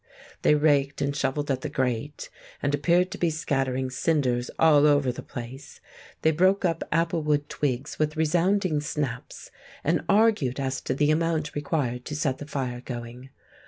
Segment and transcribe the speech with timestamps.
[0.41, 2.31] They raked and shovelled at the grate,
[2.63, 5.79] and appeared to be scattering cinders all over the place.
[6.23, 9.51] They broke up applewood twigs with resounding snaps,
[9.83, 13.29] and argued as to the amount required to set the fire going.